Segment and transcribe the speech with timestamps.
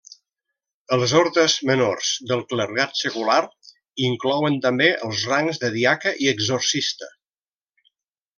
[0.95, 3.37] Els ordes menors del clergat secular
[4.07, 7.13] inclouen també els rangs de diaca i exorcista.